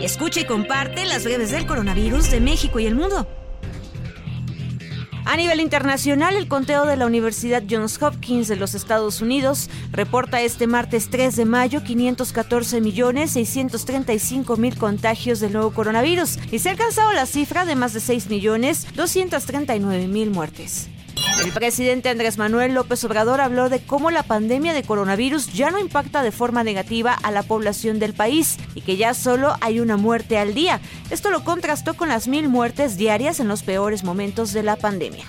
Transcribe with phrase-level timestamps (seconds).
[0.00, 3.26] Escucha y comparte las breves del coronavirus de México y el mundo.
[5.24, 10.40] A nivel internacional, el conteo de la Universidad Johns Hopkins de los Estados Unidos reporta
[10.40, 16.68] este martes 3 de mayo 514 millones 635 mil contagios del nuevo coronavirus y se
[16.68, 20.88] ha alcanzado la cifra de más de 6 millones 239 mil muertes.
[21.44, 25.78] El presidente Andrés Manuel López Obrador habló de cómo la pandemia de coronavirus ya no
[25.78, 29.96] impacta de forma negativa a la población del país y que ya solo hay una
[29.96, 30.80] muerte al día.
[31.10, 35.26] Esto lo contrastó con las mil muertes diarias en los peores momentos de la pandemia.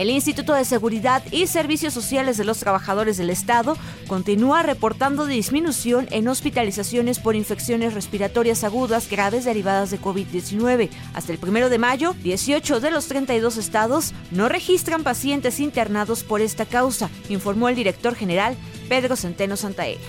[0.00, 3.76] El Instituto de Seguridad y Servicios Sociales de los Trabajadores del Estado
[4.08, 10.88] continúa reportando disminución en hospitalizaciones por infecciones respiratorias agudas graves derivadas de COVID-19.
[11.12, 16.40] Hasta el 1 de mayo, 18 de los 32 estados no registran pacientes internados por
[16.40, 18.56] esta causa, informó el director general
[18.88, 20.00] Pedro Centeno Santaella.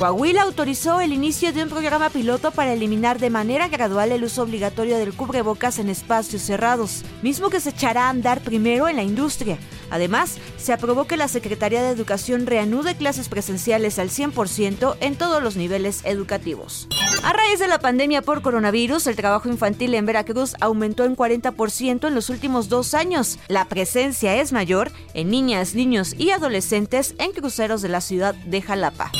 [0.00, 4.42] Coahuila autorizó el inicio de un programa piloto para eliminar de manera gradual el uso
[4.42, 9.02] obligatorio del cubrebocas en espacios cerrados, mismo que se echará a andar primero en la
[9.02, 9.58] industria.
[9.90, 15.42] Además, se aprobó que la Secretaría de Educación reanude clases presenciales al 100% en todos
[15.42, 16.88] los niveles educativos.
[17.22, 22.08] A raíz de la pandemia por coronavirus, el trabajo infantil en Veracruz aumentó en 40%
[22.08, 23.38] en los últimos dos años.
[23.48, 28.62] La presencia es mayor en niñas, niños y adolescentes en cruceros de la ciudad de
[28.62, 29.12] Jalapa.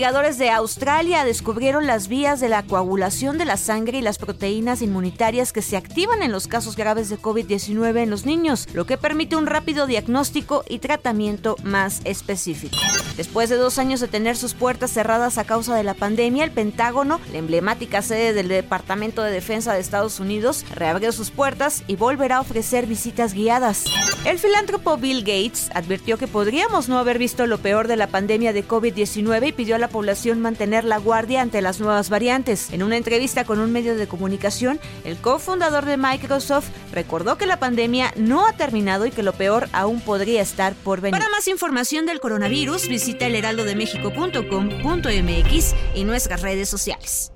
[0.00, 4.80] Investigadores de Australia descubrieron las vías de la coagulación de la sangre y las proteínas
[4.80, 8.96] inmunitarias que se activan en los casos graves de COVID-19 en los niños, lo que
[8.96, 12.78] permite un rápido diagnóstico y tratamiento más específico.
[13.18, 16.50] Después de dos años de tener sus puertas cerradas a causa de la pandemia, el
[16.50, 21.96] Pentágono, la emblemática sede del Departamento de Defensa de Estados Unidos, reabrió sus puertas y
[21.96, 23.84] volverá a ofrecer visitas guiadas.
[24.24, 28.54] El filántropo Bill Gates advirtió que podríamos no haber visto lo peor de la pandemia
[28.54, 32.72] de COVID-19 y pidió a la población mantener la guardia ante las nuevas variantes.
[32.72, 37.58] En una entrevista con un medio de comunicación, el cofundador de Microsoft recordó que la
[37.58, 41.18] pandemia no ha terminado y que lo peor aún podría estar por venir.
[41.18, 47.32] Para más información del coronavirus, visita elheraldodemexico.com.mx y nuestras redes sociales.